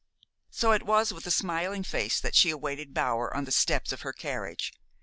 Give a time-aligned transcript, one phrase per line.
[0.49, 4.01] So it was with a smiling face that she awaited Bower on the steps of
[4.01, 4.73] her carriage.